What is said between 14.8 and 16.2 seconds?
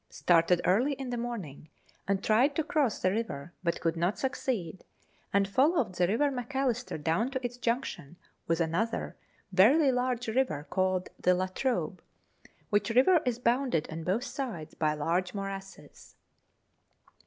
large morasses.